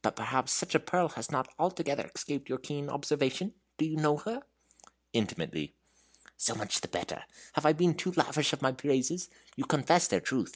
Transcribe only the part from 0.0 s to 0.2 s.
But